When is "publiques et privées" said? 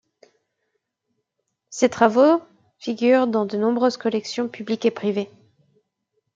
4.49-5.29